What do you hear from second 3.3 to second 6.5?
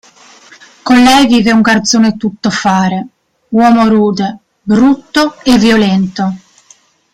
uomo rude, brutto e violento.